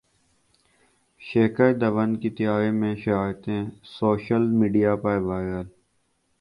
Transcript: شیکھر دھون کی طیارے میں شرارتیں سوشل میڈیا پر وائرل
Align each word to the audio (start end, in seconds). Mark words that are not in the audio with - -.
شیکھر 1.21 1.69
دھون 1.81 2.09
کی 2.21 2.29
طیارے 2.37 2.69
میں 2.79 2.93
شرارتیں 3.03 3.61
سوشل 3.97 4.43
میڈیا 4.59 4.95
پر 5.03 5.17
وائرل 5.27 5.67